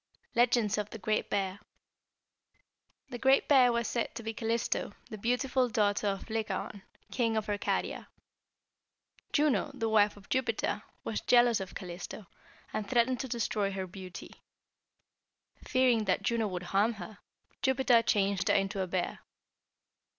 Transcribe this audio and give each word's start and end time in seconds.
LEGENDS 0.33 0.79
OF 0.79 0.89
THE 0.89 0.97
GREAT 0.97 1.29
BEAR. 1.29 1.59
"The 3.11 3.19
Great 3.19 3.47
Bear 3.47 3.71
was 3.71 3.87
said 3.87 4.15
to 4.15 4.23
be 4.23 4.33
Calisto, 4.33 4.93
the 5.11 5.17
beautiful 5.19 5.69
daughter 5.69 6.07
of 6.07 6.27
Lycaon, 6.27 6.81
king 7.11 7.37
of 7.37 7.47
Arcadia. 7.47 8.07
Juno, 9.31 9.69
the 9.75 9.87
wife 9.87 10.17
of 10.17 10.27
Jupiter, 10.27 10.81
was 11.03 11.21
jealous 11.21 11.59
of 11.59 11.75
Calisto, 11.75 12.25
and 12.73 12.89
threatened 12.89 13.19
to 13.19 13.27
destroy 13.27 13.71
her 13.73 13.85
beauty. 13.85 14.31
Fearing 15.63 16.05
that 16.05 16.23
Juno 16.23 16.47
would 16.47 16.63
harm 16.73 16.93
her, 16.93 17.19
Jupiter 17.61 18.01
changed 18.01 18.47
her 18.47 18.55
into 18.55 18.81
a 18.81 18.87
bear. 18.87 19.19